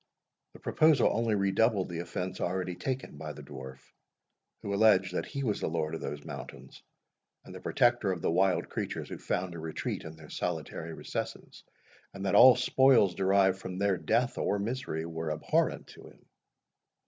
[0.53, 3.77] The proposal only redoubled the offence already taken by the dwarf,
[4.63, 6.81] who alleged that he was the lord of those mountains,
[7.45, 11.63] and the protector of the wild creatures who found a retreat in their solitary recesses;
[12.15, 16.25] and that all spoils derived from their death, or misery, were abhorrent to him.